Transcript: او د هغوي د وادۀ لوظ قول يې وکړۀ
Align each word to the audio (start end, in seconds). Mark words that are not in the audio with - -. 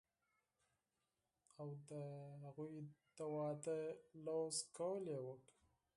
او 1.59 1.69
د 1.89 1.91
هغوي 2.43 2.81
د 3.17 3.19
وادۀ 3.33 3.79
لوظ 4.25 4.55
قول 4.77 5.03
يې 5.13 5.19
وکړۀ 5.27 5.53